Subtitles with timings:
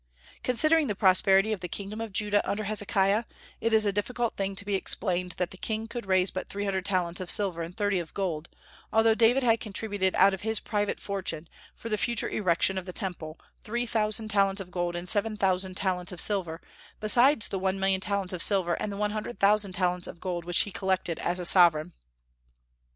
[0.41, 3.23] Considering the prosperity of the kingdom of Judah under Hezekiah,
[3.59, 6.65] it is a difficult thing to be explained that the king could raise but three
[6.65, 8.49] hundred talents of silver and thirty of gold,
[8.91, 12.93] although David had contributed out of his private fortune, for the future erection of the
[12.93, 16.59] Temple, three thousand talents of gold and seven thousand talents of silver,
[16.99, 20.61] besides the one million talents of silver and one hundred thousand talents of gold which
[20.61, 21.93] he collected as sovereign.